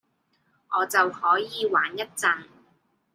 [0.75, 2.45] 我就可以玩一陣